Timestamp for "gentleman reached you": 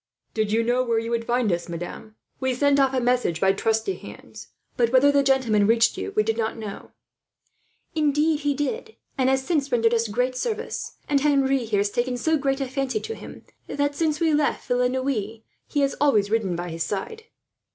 5.21-6.11